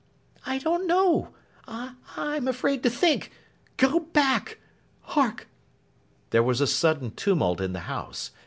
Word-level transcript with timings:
'I 0.47 0.57
don't 0.57 0.87
know. 0.87 1.27
I—I 1.67 2.35
am 2.35 2.47
afraid 2.47 2.81
to 2.81 2.89
think. 2.89 3.29
Go 3.77 3.99
back. 3.99 4.57
Hark!' 5.01 5.47
There 6.31 6.41
was 6.41 6.59
a 6.59 6.65
sudden 6.65 7.11
tumult 7.11 7.61
in 7.61 7.73
the 7.73 7.81
house. 7.81 8.31